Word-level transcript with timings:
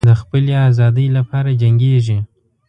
د 0.09 0.09
خپلې 0.21 0.53
آزادۍ 0.67 1.07
لپاره 1.17 1.49
جنګیږي. 1.61 2.19